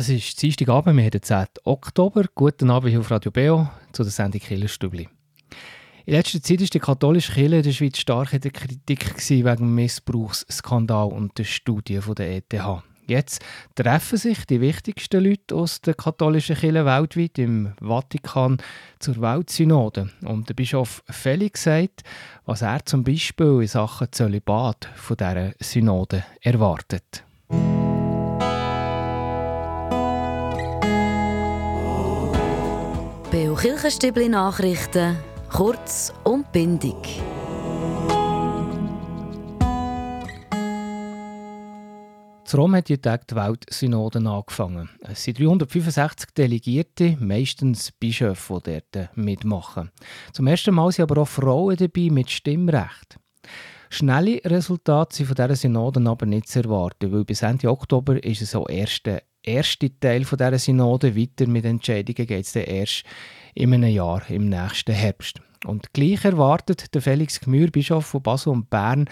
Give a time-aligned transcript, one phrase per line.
[0.00, 1.44] Es ist Dienstagabend, wir haben den 10.
[1.64, 2.24] Oktober.
[2.34, 5.10] Guten Abend auf Radio Beo zu der Sendung Killerstübli.
[6.06, 9.56] In letzter Zeit war die katholische Kirche in der Schweiz stark in der Kritik wegen
[9.56, 12.82] dem Missbrauchsskandal und der Studie der ETH.
[13.08, 13.44] Jetzt
[13.74, 18.56] treffen sich die wichtigsten Leute aus der katholischen Kirche weltweit im Vatikan
[19.00, 20.08] zur Weltsynode.
[20.22, 22.04] Und der Bischof Felix sagt,
[22.46, 27.22] was er zum Beispiel in Sachen Zölibat von dieser Synode erwartet.
[33.60, 35.18] Kirchenstübli Nachrichten,
[35.52, 36.94] kurz und bindig.
[42.46, 44.88] In Rom hat jeden Tag die Weltsynode angefangen.
[45.02, 49.90] Es sind 365 Delegierte, meistens Bischöfe, die dort mitmachen.
[50.32, 53.18] Zum ersten Mal sind aber auch Frauen dabei mit Stimmrecht.
[53.90, 58.40] Schnelle Resultate sind von dieser Synode aber nicht zu erwarten, weil bis Ende Oktober ist
[58.40, 61.16] es so erste erste Teil von dieser Synode.
[61.16, 63.04] Weiter mit Entscheidungen geht es dann erst
[63.54, 65.40] in einem Jahr, im nächsten Herbst.
[65.66, 69.08] Und gleich erwartet der Felix Gmür, Bischof von Basel und Bern,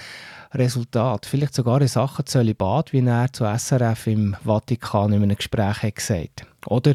[0.53, 1.27] Resultat.
[1.27, 5.97] Vielleicht sogar in Sachen Zölibat, wie er zu SRF im Vatikan in einem Gespräch hat
[5.97, 6.95] gesagt Oder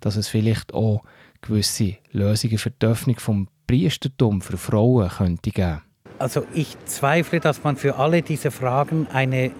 [0.00, 1.02] dass es vielleicht auch
[1.40, 5.82] gewisse Lösungen für die Öffnung vom Priestertum für Frauen könnte geben.
[6.18, 9.50] Also ich zweifle, dass man für alle diese Fragen eine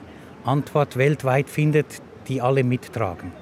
[0.44, 3.32] Antwort weltweit findet, die alle mittragen.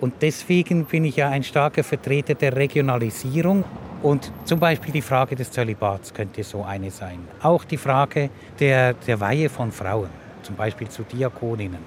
[0.00, 3.64] Und deswegen bin ich ja ein starker Vertreter der Regionalisierung.
[4.02, 7.18] Und zum Beispiel die Frage des Zölibats könnte so eine sein.
[7.42, 8.30] Auch die Frage
[8.60, 10.10] der, der Weihe von Frauen,
[10.42, 11.80] zum Beispiel zu Diakoninnen.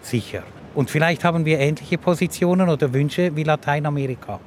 [0.00, 0.42] Sicher.
[0.74, 4.40] Und vielleicht haben wir ähnliche Positionen oder Wünsche wie Lateinamerika.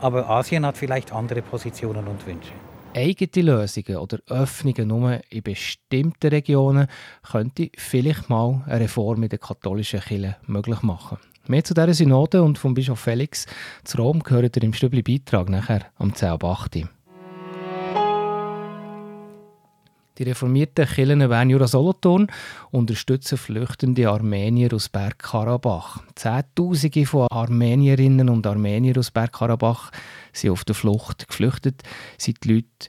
[0.00, 2.52] Aber Asien hat vielleicht andere Positionen und Wünsche.
[2.98, 6.88] Eigene Lösungen oder Öffnungen nur in bestimmten Regionen
[7.30, 11.18] könnte vielleicht mal eine Reform in der katholischen Kirche möglich machen.
[11.46, 13.46] Mehr zu dieser Synode und vom Bischof Felix
[13.84, 16.42] zu Rom gehört ihr im Stübli Beitrag nachher am 10 ab
[20.18, 22.26] Die reformierten Kirchen Bern Jura Solothurn
[22.72, 26.02] unterstützen flüchtende Armenier aus Bergkarabach.
[26.16, 29.92] Zehntausende von Armenierinnen und Armenier aus Bergkarabach
[30.32, 31.28] sind auf der Flucht.
[31.28, 31.84] Geflüchtet
[32.16, 32.88] sind die Leute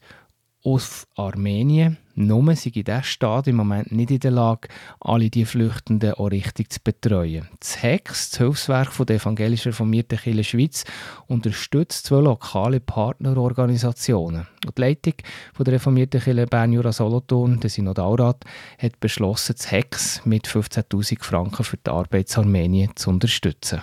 [0.64, 1.98] aus Armenien.
[2.16, 4.68] Nur sind in diesem Staat im Moment nicht in der Lage,
[5.00, 7.48] alle die Flüchtenden auch richtig zu betreuen.
[7.60, 10.84] Das HEX, das Hilfswerk der Evangelischen Reformierten Kirche Schweiz,
[11.28, 14.48] unterstützt zwei lokale Partnerorganisationen.
[14.66, 15.14] Und die Leitung
[15.60, 18.44] der Reformierten Kirche Bern Jura Solothurn, der Synodalrat,
[18.78, 23.82] hat beschlossen, das HEX mit 15'000 Franken für die Arbeitsarmenien zu unterstützen.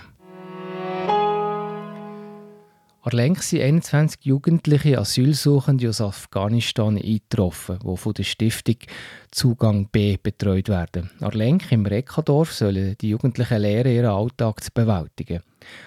[3.07, 8.75] Arlenk sind 21 jugendliche Asylsuchende aus Afghanistan eingetroffen, die von der Stiftung
[9.31, 11.09] Zugang B betreut werden.
[11.21, 15.39] Arlenk im Rekadorf sollen die Jugendlichen lernen, ihren Alltag zu bewältigen.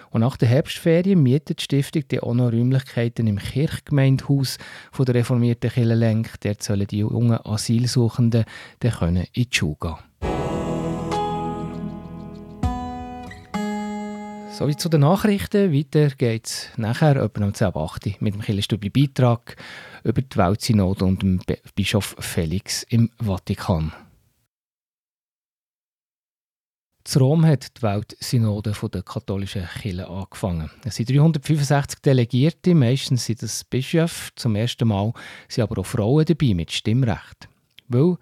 [0.08, 4.56] Und nach der Herbstferien mietet die Stiftung die auch noch Räumlichkeiten im Kirchgemeindehaus
[4.90, 6.40] von der reformierten Kirche Lenk.
[6.40, 8.46] Dort sollen die jungen Asylsuchenden
[8.82, 10.29] in die Schule gehen.
[14.60, 15.72] Sowie zu den Nachrichten.
[15.72, 19.56] Weiter geht es nachher etwa um 10.08 mit dem Killerstübli Beitrag
[20.04, 21.40] über die Weltsynode und dem
[21.74, 23.94] Bischof Felix im Vatikan.
[27.04, 30.70] Zu Rom hat die Weltsynode der katholischen Kirche angefangen.
[30.84, 34.30] Es sind 365 Delegierte, meistens sind das Bischöfe.
[34.36, 35.14] Zum ersten Mal
[35.48, 37.48] sind aber auch Frauen dabei mit Stimmrecht.
[37.88, 38.18] Weil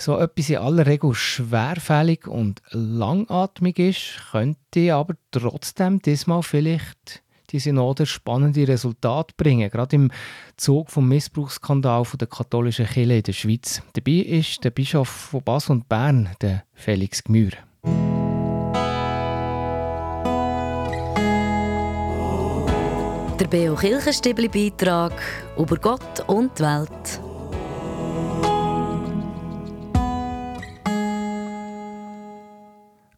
[0.00, 7.58] so etwas in aller Regel schwerfällig und langatmig ist, könnte aber trotzdem diesmal vielleicht die
[7.58, 10.10] Synode spannende Resultate bringen, gerade im
[10.56, 13.82] Zug vom Missbrauchsskandal der katholischen Kirche in der Schweiz.
[13.92, 17.50] Dabei ist der Bischof von Basel und Bern, der Felix Gmür.
[23.40, 25.20] Der Beo Kirchenstibli Beitrag
[25.58, 27.29] über Gott und die Welt.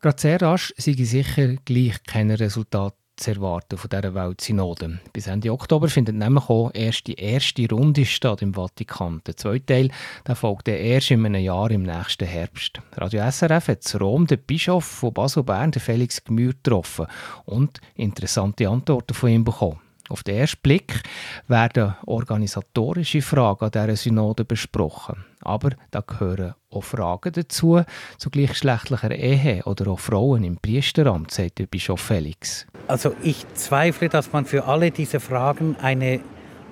[0.03, 4.99] Gerade sehr rasch sei sicher gleich keine Resultate zu erwarten von dieser Weltsynode.
[5.13, 9.23] Bis Ende Oktober findet nämlich auch erst die erste Runde statt im Vatikan.
[9.29, 9.91] Der zweite Teil
[10.27, 12.81] der folgt erst in einem Jahr im nächsten Herbst.
[12.97, 17.07] Radio SRF hat zu Rom den Bischof von Basel-Bern, Felix Gmür, getroffen
[17.45, 19.82] und interessante Antworten von ihm bekommen.
[20.13, 21.01] Auf den ersten Blick
[21.49, 25.25] werden organisatorische Fragen an dieser Synode besprochen.
[25.41, 27.81] Aber da gehören auch Fragen dazu,
[28.19, 32.67] zu gleichgeschlechtlicher Ehe oder auch Frauen im Priesteramt, sagt der Bischof Felix.
[32.89, 36.21] Also ich zweifle, dass man für alle diese Fragen eine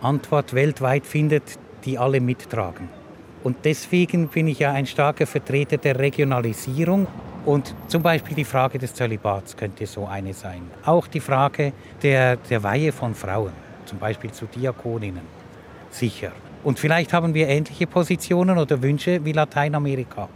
[0.03, 2.91] Antwort weltweit findet, die alle mittragen.
[3.43, 7.07] Und deswegen bin ich ja ein starker Vertreter der Regionalisierung.
[7.45, 10.63] Und zum Beispiel die Frage des Zölibats könnte so eine sein.
[10.85, 11.73] Auch die Frage
[12.03, 13.53] der, der Weihe von Frauen,
[13.87, 15.23] zum Beispiel zu Diakoninnen.
[15.91, 16.33] Sicher.
[16.63, 20.29] Und vielleicht haben wir ähnliche Positionen oder Wünsche wie Lateinamerika.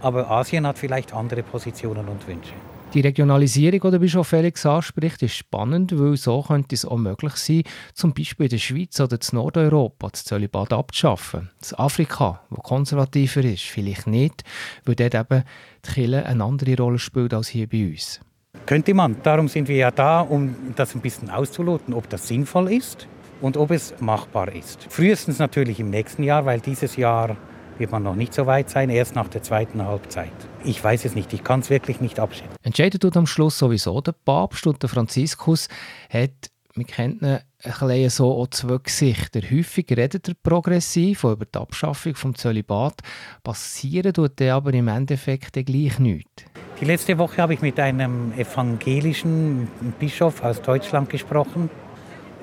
[0.00, 2.54] Aber Asien hat vielleicht andere Positionen und Wünsche.
[2.94, 7.62] Die Regionalisierung, die Bischof Felix anspricht, ist spannend, weil so könnte es auch möglich sein,
[7.92, 11.50] zum Beispiel in der Schweiz oder in Nordeuropa das Zölibat abzuschaffen.
[11.60, 14.42] Das Afrika, wo konservativer ist, vielleicht nicht,
[14.86, 15.44] weil dort eben
[15.84, 18.20] die Kirche eine andere Rolle spielt als hier bei uns.
[18.64, 19.16] Könnte man.
[19.22, 23.06] Darum sind wir ja da, um das ein bisschen auszuloten, ob das sinnvoll ist
[23.42, 24.86] und ob es machbar ist.
[24.88, 27.36] Frühestens natürlich im nächsten Jahr, weil dieses Jahr
[27.78, 30.32] wird man noch nicht so weit sein, erst nach der zweiten Halbzeit.
[30.64, 32.56] Ich weiß es nicht, ich kann es wirklich nicht abschätzen.
[32.62, 35.68] Entscheidet tut am Schluss sowieso der Papst und der Franziskus
[36.10, 39.40] hat wir kennen ein bisschen so auch zwei Gesichter.
[39.40, 43.00] Häufig redet er progressiv über die Abschaffung des Zölibat.
[43.42, 46.44] Passieren tut er aber im Endeffekt gleich nichts.
[46.80, 49.66] Die letzte Woche habe ich mit einem evangelischen
[49.98, 51.68] Bischof aus Deutschland gesprochen.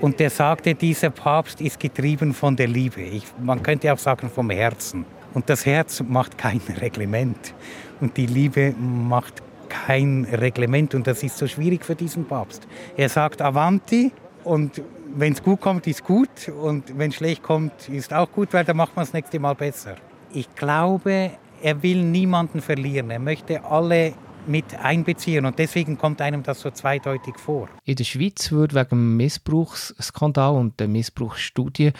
[0.01, 3.01] Und der sagte, dieser Papst ist getrieben von der Liebe.
[3.01, 5.05] Ich, man könnte auch sagen vom Herzen.
[5.35, 7.53] Und das Herz macht kein Reglement.
[8.01, 10.95] Und die Liebe macht kein Reglement.
[10.95, 12.67] Und das ist so schwierig für diesen Papst.
[12.97, 14.11] Er sagt Avanti
[14.43, 14.81] und
[15.13, 16.49] wenn es gut kommt, ist gut.
[16.49, 19.95] Und wenn schlecht kommt, ist auch gut, weil dann macht man das nächste Mal besser.
[20.33, 23.11] Ich glaube, er will niemanden verlieren.
[23.11, 24.13] Er möchte alle
[24.47, 25.45] mit einbeziehen.
[25.45, 27.69] Und deswegen kommt einem das so zweideutig vor.
[27.83, 31.91] In der Schweiz wird wegen dem Missbrauchsskandal und der Missbrauchsstudie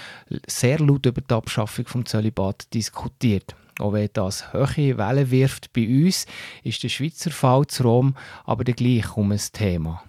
[0.48, 3.56] sehr laut über die Abschaffung des Zölibat diskutiert.
[3.80, 6.26] Auch wenn das hohe Wellen wirft bei uns,
[6.64, 8.16] ist der Schweizer Fall zu Rom
[8.46, 10.02] aber gleich um ein Thema.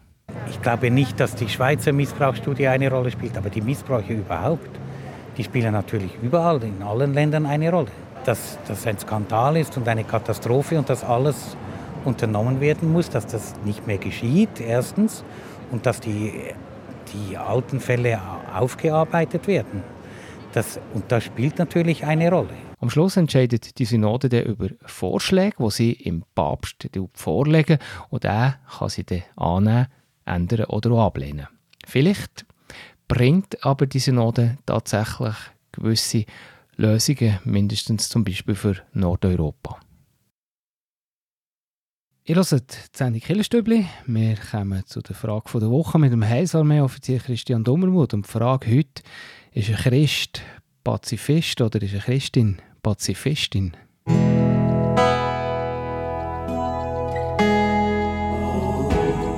[0.48, 4.70] Ich glaube nicht, dass die Schweizer Missbrauchsstudie eine Rolle spielt, aber die Missbräuche überhaupt,
[5.36, 7.90] die spielen natürlich überall, in allen Ländern eine Rolle.
[8.24, 11.56] Dass das ein Skandal ist und eine Katastrophe und dass alles
[12.06, 15.24] unternommen werden muss, dass das nicht mehr geschieht, erstens,
[15.70, 16.32] und dass die,
[17.12, 18.20] die alten Fälle
[18.54, 19.82] aufgearbeitet werden.
[20.52, 22.54] Das, und das spielt natürlich eine Rolle.
[22.80, 27.78] Am Schluss entscheidet die Synode dann über Vorschläge, die sie im Papst vorlegen
[28.10, 29.86] und er kann sie dann annehmen,
[30.24, 31.48] ändern oder ablehnen.
[31.86, 32.46] Vielleicht
[33.08, 35.34] bringt aber die Synode tatsächlich
[35.72, 36.24] gewisse
[36.76, 39.78] Lösungen, mindestens zum Beispiel für Nordeuropa.
[42.28, 43.87] Ihr hört die Sendung Killerstübli.
[44.06, 48.14] Wir kommen zu der Frage der Woche mit dem Heilsarmee-Offizier Christian Dummermuth.
[48.14, 49.05] Und die Frage heute,
[49.52, 50.43] ist ein Christ
[50.82, 53.76] Pazifist oder ist eine Christin Pazifistin?
[54.08, 54.14] Die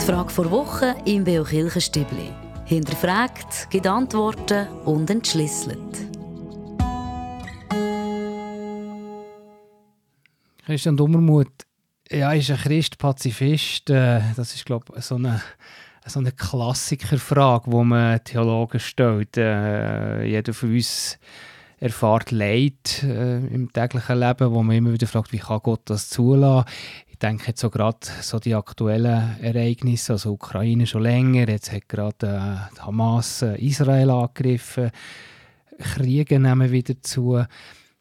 [0.06, 2.30] Frage der Woche im Beo Kirchenstübli.
[2.64, 5.78] Hinterfragt, gibt Antworten und entschlüsselt.
[10.64, 11.67] Christian Dummermuth,
[12.10, 13.90] ja, ist ein Christ Pazifist?
[13.90, 15.40] Äh, das ist, glaube ich, so eine,
[16.06, 19.36] so eine Klassikerfrage, die man Theologen stellt.
[19.36, 21.18] Äh, jeder von uns
[21.80, 26.08] erfahrt Leid äh, im täglichen Leben, wo man immer wieder fragt, wie kann Gott das
[26.08, 26.68] zulassen?
[27.06, 31.88] Ich denke jetzt so gerade so die aktuellen Ereignisse, also Ukraine schon länger, jetzt hat
[31.88, 34.90] gerade äh, Hamas äh, Israel angegriffen,
[35.78, 37.44] Kriege nehmen wieder zu.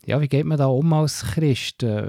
[0.07, 1.83] Ja, wie geht man da um als Christ?
[1.83, 2.07] Äh,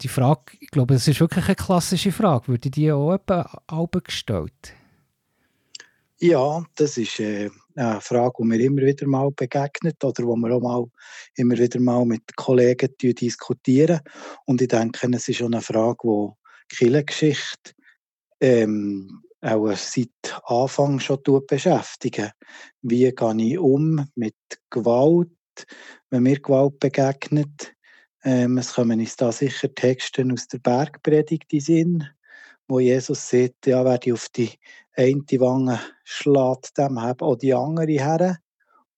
[0.00, 2.48] die Frage, ich glaube, das ist wirklich eine klassische Frage.
[2.48, 3.62] Würde die auch etwa
[4.02, 4.72] gestellt?
[6.18, 10.56] Ja, das ist äh, eine Frage, die mir immer wieder mal begegnet oder wo wir
[10.56, 10.86] auch mal
[11.34, 14.00] immer wieder mal mit Kollegen diskutieren.
[14.46, 16.32] Und ich denke, es ist schon eine Frage,
[16.72, 17.72] die Kirchengeschichte
[18.40, 22.30] ähm, auch seit Anfang schon beschäftigen.
[22.80, 24.34] Wie gehe ich um mit
[24.70, 25.28] Gewalt?
[26.10, 27.74] Wenn mir Gewalt begegnet.
[28.24, 32.08] Ähm, es kommen uns da sicher Texte aus der Bergpredigt in Sinn,
[32.68, 34.50] wo Jesus sagt, ja, wer die auf die
[34.96, 38.38] eine Wange schlägt, dem haben auch die andere her.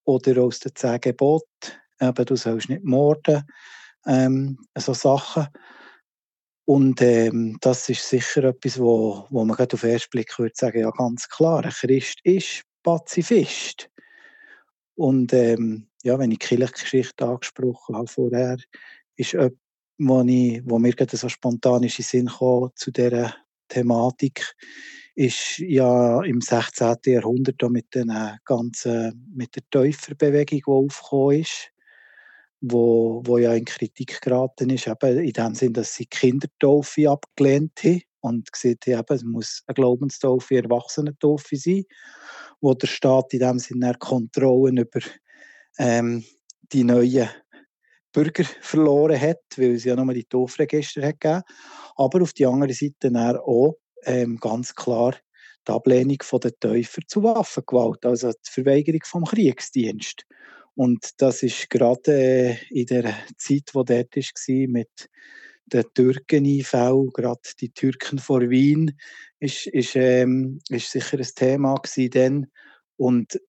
[0.04, 3.44] Oder aus den zehn Geboten, eben, du sollst nicht morden,
[4.06, 5.48] ähm, so Sachen.
[6.64, 10.80] Und ähm, das ist sicher etwas, wo, wo man auf den ersten Blick würde sagen,
[10.80, 13.90] ja ganz klar, ein Christ ist Pazifist.
[14.94, 18.56] Und ähm, ja, wenn ich die Kirchengeschichte angesprochen habe vorher,
[19.16, 19.58] ist etwas,
[19.98, 23.34] wo, mir gerade so spontan ist in Sinn kam zu dieser
[23.68, 24.54] Thematik,
[25.14, 26.96] ist ja im 16.
[27.06, 28.12] Jahrhundert mit, den
[28.44, 31.70] ganzen, mit der Täuferbewegung, die aufgekommen ist,
[32.60, 37.78] wo, wo ja in Kritik geraten ist, eben in dem Sinn, dass sie Kindertaufe abgelehnt
[37.84, 41.84] haben und gesagt haben, es muss eine Glaubenstaufe, eine Erwachsenentaufe sein,
[42.60, 45.00] wo der Staat in dem Sinne Kontrollen über
[45.78, 46.24] ähm,
[46.72, 47.28] die neuen
[48.12, 51.42] Bürger verloren hat, weil es ja nur die Tofregister hat gegeben.
[51.96, 55.14] Aber auf der anderen Seite auch ähm, ganz klar
[55.66, 60.24] die Ablehnung der Täufer zu Waffengewalt, also die Verweigerung vom Kriegsdienst.
[60.74, 65.08] Und das ist gerade äh, in der Zeit, wo dort war, mit
[65.66, 68.98] den Türkeneinfällen, gerade die Türken vor Wien,
[69.40, 72.46] ist, ist, ähm, ist sicher ein Thema gewesen dann.
[72.96, 73.40] Und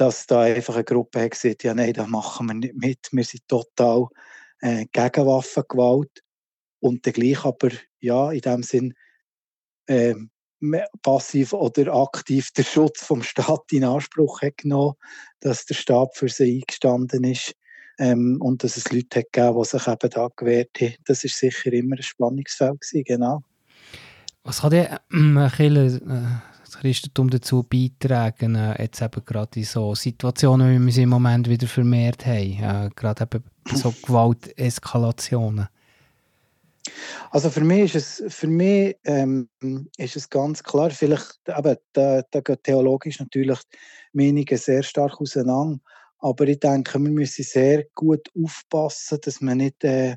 [0.00, 3.24] dass da einfach eine Gruppe hat gesagt, ja nein, da machen wir nicht mit, wir
[3.24, 4.06] sind total
[4.60, 6.22] äh, gegen Waffengewalt.
[6.80, 7.68] Und gleich aber,
[8.00, 8.94] ja, in dem Sinn,
[9.86, 10.14] äh,
[11.02, 14.94] passiv oder aktiv der Schutz vom Staat in Anspruch hat genommen,
[15.40, 17.54] dass der Staat für sie eingestanden ist
[17.98, 20.94] ähm, und dass es Leute hat gegeben, die sich eben da gewehrt haben.
[21.04, 23.42] Das ist sicher immer ein Spannungsfeld gewesen, genau.
[24.44, 30.80] Was hat der äh, das Christentum dazu beitragen, äh, jetzt eben gerade in so Situationen,
[30.80, 33.44] wie wir sie im Moment wieder vermehrt haben, äh, gerade eben
[33.74, 35.68] so Gewalteskalationen?
[37.30, 39.48] Also für mich ist es, für mich, ähm,
[39.98, 43.58] ist es ganz klar, vielleicht, eben, da, da geht theologisch natürlich
[44.12, 45.78] Meinungen sehr stark auseinander,
[46.18, 50.16] aber ich denke, wir müssen sehr gut aufpassen, dass man nicht äh,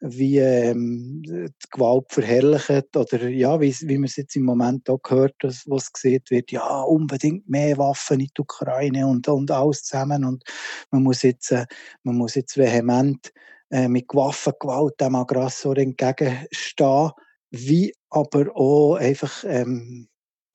[0.00, 5.02] wie ähm, die Gewalt verherrlicht oder ja, wie, wie man es jetzt im Moment auch
[5.02, 9.84] gehört, dass, was gesehen wird, ja, unbedingt mehr Waffen in die Ukraine und, und alles
[9.84, 10.24] zusammen.
[10.24, 10.42] Und
[10.90, 11.66] man muss jetzt, äh,
[12.02, 13.30] man muss jetzt vehement
[13.70, 17.10] äh, mit Waffengewalt dem Aggressor entgegenstehen,
[17.50, 20.08] wie aber auch einfach, ähm,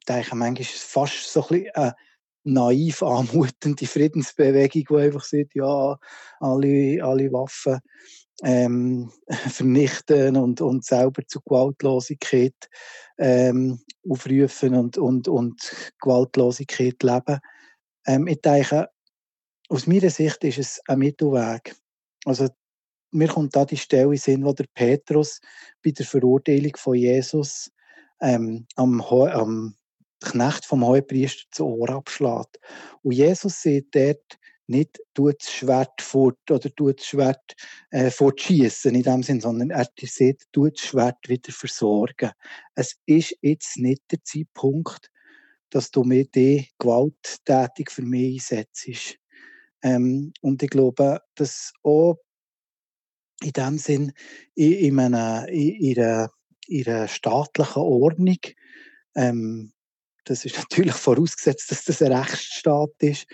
[0.08, 1.96] denke manchmal fast so ein bisschen eine
[2.46, 5.98] naiv anmutende Friedensbewegung, die einfach sagt, ja,
[6.40, 7.80] alle, alle Waffen
[8.44, 9.12] ähm,
[9.50, 12.56] vernichten und, und selber zu Gewaltlosigkeit
[13.18, 17.40] ähm, aufrufen und, und, und Gewaltlosigkeit leben.
[18.06, 18.90] Ähm, ich denke,
[19.70, 21.76] aus meiner Sicht ist es ein Mittelweg.
[22.26, 22.50] Also
[23.12, 25.40] mir kommt da die Stelle in Sinn, wo der Petrus
[25.84, 27.72] bei der Verurteilung von Jesus
[28.22, 29.76] ähm, am, am
[30.22, 32.60] Knecht vom Hohepriester zu Ohr abschlägt.
[33.04, 37.56] Und Jesus sieht dort nicht, tut das Schwert fort oder tut das Schwert
[37.92, 42.32] äh, fortschießen in dem Sinn, sondern er sieht, tut das Schwert wieder versorgen.
[42.76, 45.12] Es ist jetzt nicht der Zeitpunkt,
[45.70, 49.18] dass du mir die gewalttätig für mich einsetzt.
[49.84, 52.18] Ähm, und ich glaube, dass auch
[53.42, 54.14] in dem Sinn
[54.56, 56.32] in, in, einer, in, einer,
[56.68, 58.40] in einer staatlichen Ordnung,
[59.16, 59.74] ähm,
[60.24, 63.28] das ist natürlich vorausgesetzt, dass das ein Rechtsstaat ist,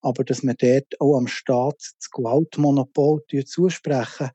[0.00, 4.30] aber dass man dort auch am Staat das Gewaltmonopol zusprechen.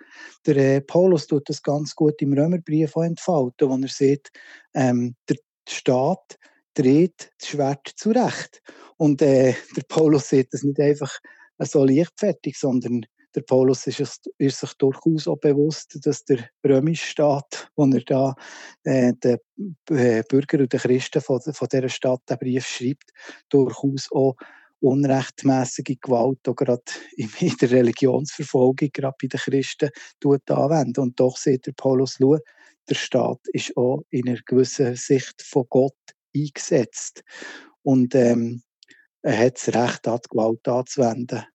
[0.46, 4.30] Der äh, Paulus tut das ganz gut im Römerbrief entfalten, wo er sieht,
[4.74, 6.38] ähm, der Staat
[6.74, 8.62] dreht das Schwert zurecht.
[8.98, 11.20] Und äh, der Paulus sieht das nicht einfach
[11.60, 13.06] so leichtfertig, sondern
[13.36, 18.02] der Paulus ist, es, ist sich durchaus auch bewusst, dass der römische Staat, wo er
[18.02, 18.36] da
[18.84, 19.40] äh, den
[19.90, 23.12] äh, Bürger und den Christen von, von dieser Stadt den Brief schreibt,
[23.50, 24.36] durchaus auch
[24.84, 26.84] unrechtmäßige Gewalt auch gerade
[27.18, 29.90] in der Religionsverfolgung, gerade bei den Christen,
[30.50, 31.02] anwenden.
[31.02, 32.38] Und doch sieht der Paulus, schau,
[32.90, 35.96] der Staat ist auch in einer gewissen Sicht von Gott
[36.36, 37.24] eingesetzt.
[37.82, 38.62] Und ähm,
[39.22, 41.46] er hat das Recht, die Gewalt anzuwenden.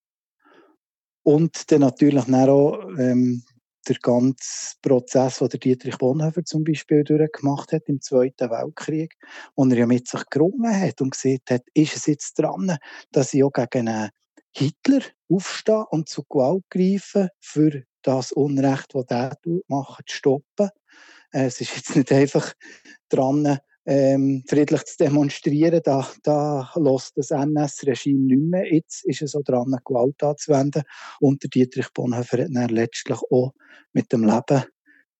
[1.22, 3.44] Und dann natürlich dann auch ähm,
[3.86, 9.14] der ganze Prozess, den Dietrich Bonhoeffer zum Beispiel durchgemacht hat im Zweiten Weltkrieg,
[9.56, 12.76] wo er ja mit sich gerungen hat und gesagt hat, ist es jetzt dran,
[13.12, 14.10] dass ich auch gegen
[14.52, 19.36] Hitler aufstehe und zu Gewalt greife, für das Unrecht, das er
[19.68, 20.70] macht, zu stoppen.
[21.32, 22.54] Äh, es ist jetzt nicht einfach
[23.08, 23.58] dran,
[23.90, 28.70] ähm, friedlich zu demonstrieren, da, da lässt das NS-Regime nicht mehr.
[28.70, 30.82] Jetzt ist es so dran, Gewalt anzuwenden.
[31.20, 33.54] Und Dietrich Bonhoeffer hat dann letztlich auch
[33.94, 34.64] mit dem Leben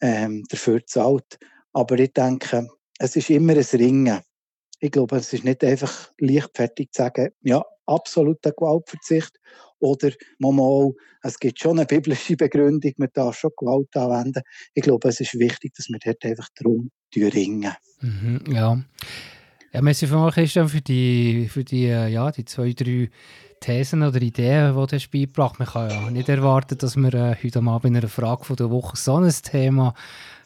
[0.02, 1.38] ähm, dafür gezahlt.
[1.72, 4.20] Aber ich denke, es ist immer ein Ringen.
[4.80, 9.40] Ich glaube, es ist nicht einfach leichtfertig zu sagen, ja, absoluter Gewaltverzicht
[9.80, 10.92] oder mal,
[11.22, 14.42] es gibt schon eine biblische Begründung, man darf schon Gewalt anwenden.
[14.74, 17.72] Ich glaube, es ist wichtig, dass wir dort einfach darum ringen.
[18.00, 18.82] Mhm, ja.
[19.72, 23.10] Ja, merci vielmals, Christian, für die, für die, äh, ja, die zwei, drei
[23.60, 25.74] Thesen oder Ideen, die du hast beigebracht hast.
[25.74, 28.70] Man kann ja nicht erwarten, dass wir äh, heute Abend in einer Frage von der
[28.70, 29.94] Woche so ein Thema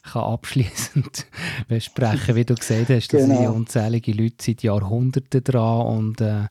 [0.03, 1.27] kann abschließend
[1.69, 3.09] besprechen, wie du gesagt hast.
[3.13, 3.37] Da genau.
[3.37, 6.49] sind unzählige Leute seit Jahrhunderten dran und äh,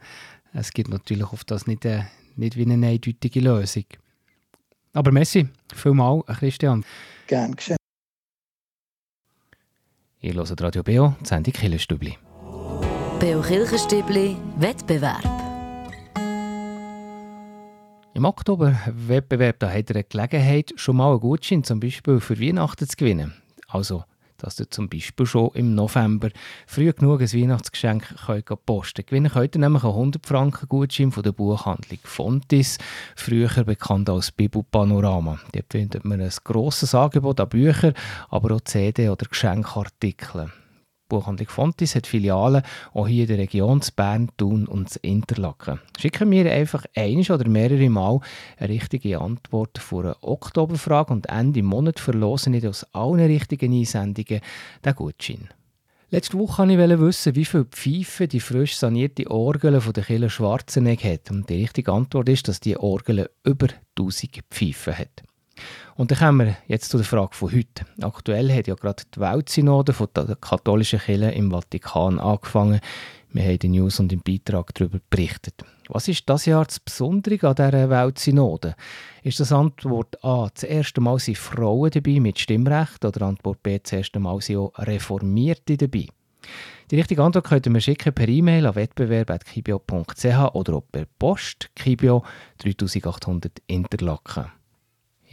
[0.54, 2.04] es gibt natürlich auf das nicht, äh,
[2.36, 3.86] nicht wie eine eindeutige Lösung.
[4.94, 6.84] Aber merci, vielmal, Christian.
[7.28, 7.78] Gerne geschehen.
[10.20, 12.18] Ihr hört Radio Beo, die Sendung Killenstübli.
[13.20, 15.24] Beo Kirchenstübli Wettbewerb.
[18.14, 22.88] Im Oktober-Wettbewerb da hat ihr eine Gelegenheit, schon mal einen Gutschein zum Beispiel für Weihnachten
[22.88, 23.34] zu gewinnen.
[23.68, 24.04] Also
[24.42, 26.30] dass ihr zum Beispiel schon im November
[26.68, 29.08] früh genug ein Weihnachtsgeschenk könnt posten könnt.
[29.08, 32.78] Gewinnen könnt ihr nämlich einen 100 Franken Gutschein von der Buchhandlung Fontis,
[33.16, 35.40] früher bekannt als Bibelpanorama.
[35.54, 37.94] Dort findet man ein grosses Angebot an Büchern,
[38.30, 40.52] aber auch CD- oder Geschenkartikeln.
[41.12, 42.64] Buchhandlung Fontis hat Filialen
[42.94, 45.82] auch hier in der Region zu Bern, Thun und Interlaken.
[46.00, 48.22] Schicken wir einfach ein oder mehrere Mal
[48.58, 54.40] eine richtige Antwort vor einer Oktoberfrage und Ende Monat verlosen wir aus allen richtigen Einsendungen
[54.86, 55.50] den Gutschein.
[56.12, 60.30] Letzte Woche wollte ich wissen, wie viele Pfeifen die frisch sanierte Orgel von der Kille
[60.30, 61.30] Schwarzenegg hat.
[61.30, 65.24] Und die richtige Antwort ist, dass die Orgel über 1000 Pfeifen hat.
[65.96, 67.86] Und dann kommen wir jetzt zu der Frage von heute.
[68.02, 72.80] Aktuell hat ja gerade die Weltsynode von der katholischen Kirche im Vatikan angefangen.
[73.34, 75.64] Wir haben in den News und im Beitrag darüber berichtet.
[75.88, 78.76] Was ist das Jahr das Besondere an dieser Weltsynode?
[79.24, 83.80] Ist das Antwort A, das erste Mal sind Frauen dabei mit Stimmrecht oder Antwort B,
[83.80, 86.08] das erste Mal sind auch Reformierte dabei?
[86.92, 91.70] Die richtige Antwort könnt ihr mir schicken per E-Mail an wettbewerb.kibio.ch oder auch per Post
[91.74, 92.24] Kibio
[92.58, 94.61] 3800 Interlaken.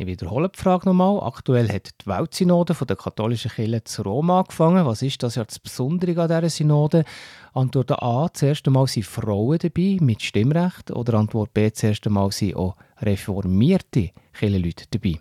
[0.00, 1.20] Ich wiederhole die Frage nochmal.
[1.24, 4.86] Aktuell hat die Weltsynode von der katholischen Kirche zu Rom angefangen.
[4.86, 7.04] Was ist das ja das Besondere an dieser Synode?
[7.52, 8.28] Antwort A.
[8.32, 10.92] Das erste Mal sind Frauen dabei mit Stimmrecht.
[10.92, 11.68] Oder Antwort B.
[11.68, 15.18] Das erste Mal sind auch reformierte Kirchenleute dabei.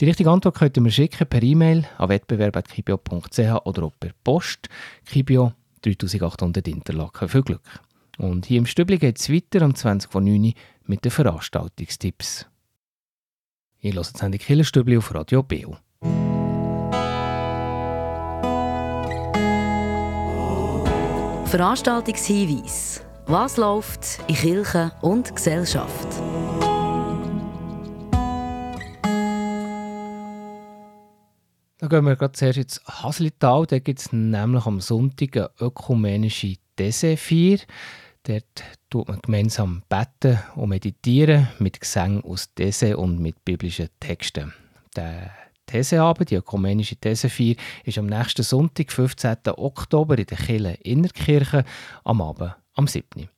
[0.00, 4.68] Die richtige Antwort könnt ihr mir schicken per E-Mail an wettbewerb.kibio.ch oder auch per Post.
[5.06, 5.52] Kibio
[5.82, 7.28] 3800 Interlaken.
[7.28, 7.80] Viel Glück!
[8.18, 12.49] Und hier im Stübli geht es weiter am 20.09 mit den Veranstaltungstipps.
[13.82, 15.78] Ihr hört jetzt die Killerstübli auf Radio Beo.
[21.46, 23.02] Veranstaltungshinweis.
[23.26, 26.08] Was läuft in Kirche und Gesellschaft?
[31.78, 33.64] Da gehen wir gerade zuerst ins Haslital.
[33.64, 37.60] Da gibt es nämlich am Sonntag eine ökumenische Dessertfeier.
[38.24, 44.52] Dort tut man gemeinsam beten und meditieren mit Gesang aus These und mit biblischen Texten.
[44.94, 45.30] Der
[45.64, 49.36] Theseabend, die ökumenische Thesefeier, ist am nächsten Sonntag, 15.
[49.56, 51.64] Oktober, in der Kille Innerkirche,
[52.04, 53.28] am Abend, am 7.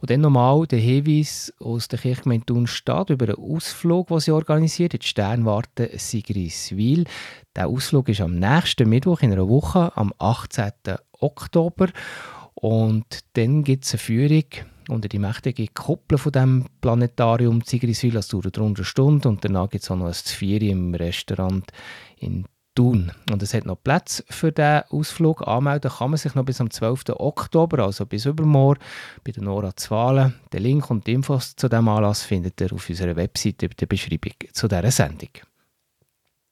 [0.00, 4.94] Und dann nochmal der Hinweis aus der Kirchgemeinde Thunstadt über einen Ausflug, den sie organisiert,
[4.94, 7.04] in die Sternwarte Sigriswil.
[7.56, 10.72] Der Ausflug ist am nächsten Mittwoch in einer Woche, am 18.
[11.20, 11.88] Oktober.
[12.60, 14.44] Und dann gibt es eine Führung
[14.88, 18.14] unter die mächtige Kuppel von dem Planetarium Zigriswil.
[18.14, 21.70] Das dauert rund eine Stunde und danach gibt es auch noch ein Zvieri im Restaurant
[22.16, 23.12] in Thun.
[23.30, 25.46] Und es hat noch Platz für diesen Ausflug.
[25.46, 27.10] Anmelden kann man sich noch bis am 12.
[27.10, 28.80] Oktober, also bis übermorgen,
[29.22, 30.34] bei der Nora Zwalen.
[30.52, 33.86] Den Link und die Infos zu diesem Anlass findet ihr auf unserer Webseite in der
[33.86, 35.30] Beschreibung zu dieser Sendung.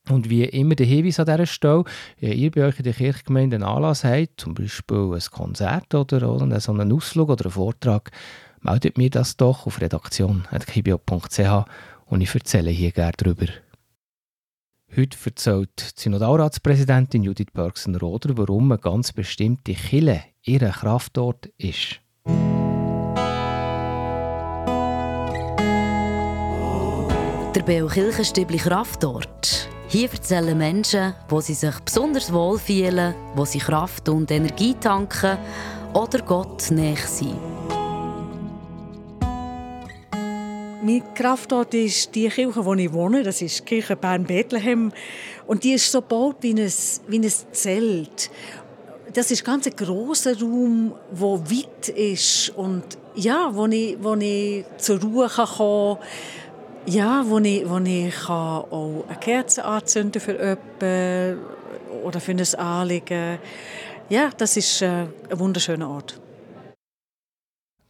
[0.09, 1.85] Und wie immer der Hinweis an dieser Stelle,
[2.21, 6.31] wenn ihr bei euch in der Kirchgemeinde einen Anlass habt, zum Beispiel ein Konzert oder,
[6.31, 8.13] oder so einen Ausflug oder einen Vortrag,
[8.61, 11.65] meldet mir das doch auf redaktion.kibio.ch
[12.07, 13.47] und ich erzähle hier gerne darüber.
[14.97, 22.01] Heute erzählt die Synodalratspräsidentin Judith Bergsen-Roder, warum eine ganz bestimmte Kille ihre Kraftort ist.
[27.55, 33.59] Der Beo Kirchenstübli Kraftort hier erzählen Menschen, wo sie sich besonders wohl fühlen, wo sie
[33.59, 35.39] Kraft und Energie tanken
[35.95, 37.37] oder Gott näher sind.
[40.83, 43.23] Mein Kraftort ist die Kirche, wo ich wohne.
[43.23, 44.93] Das ist die Kirche Bern-Bethlehem.
[45.47, 46.73] Und die ist so gebaut wie ein,
[47.09, 48.31] wie ein Zelt.
[49.13, 54.65] Das ist ganz ein großer Raum, der weit ist und ja, wo ich, wo ich
[54.77, 56.07] zur Ruhe kommen kann
[56.87, 61.45] ja, wo ich, wo ich kann auch eine Kerze anzünden für jemanden
[62.05, 63.39] oder für ein Anliegen.
[64.09, 66.21] Ja, das ist äh, ein wunderschöner Ort.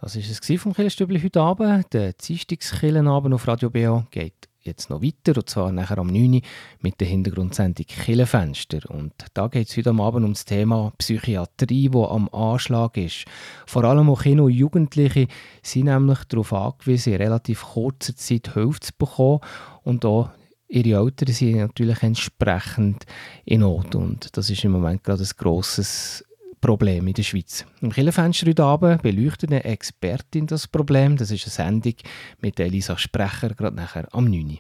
[0.01, 1.93] Das war es vom Killenstübli heute Abend.
[1.93, 6.35] Der Dienstagskillenabend auf Radio BA geht jetzt noch weiter, und zwar nachher am 9.
[6.35, 6.41] Uhr
[6.81, 8.81] mit der Hintergrundsendung Killenfenster.
[8.91, 13.25] Und da geht es heute Abend um das Thema Psychiatrie, wo am Anschlag ist.
[13.67, 15.29] Vor allem auch Kinder und Jugendliche
[15.63, 19.41] sind nämlich darauf angewiesen, in relativ kurzer Zeit Hilfe zu bekommen
[19.85, 20.31] und auch
[20.69, 23.07] ihre Eltern sind natürlich entsprechend
[23.45, 26.25] in Not und das ist im Moment gerade ein grosses
[26.67, 27.65] Problem in der Schweiz.
[27.81, 31.17] Im Killenfenster heute Abend beleuchtet eine Expertin das Problem.
[31.17, 31.95] Das ist eine Sendung
[32.41, 34.59] mit Elisa Sprecher, gerade nachher am 9.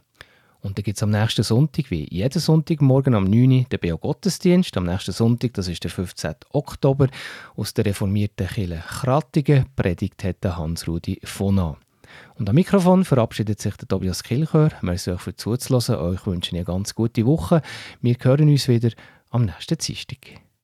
[0.60, 3.66] Und dann gibt es am nächsten Sonntag, wie jeden Sonntagmorgen am 9.
[3.68, 4.76] den Beo Gottesdienst.
[4.76, 6.34] Am nächsten Sonntag, das ist der 15.
[6.52, 7.08] Oktober,
[7.56, 11.74] aus der reformierten Kirche Krattingen, predigt hat Hans-Rudi von
[12.36, 14.70] Und am Mikrofon verabschiedet sich der Tobias Kilchör.
[14.80, 15.96] Merci euch für zuzuhören.
[15.96, 17.62] Euch wünsche ich eine ganz gute Woche.
[18.00, 18.90] Wir hören uns wieder
[19.30, 20.45] am nächsten Dienstag.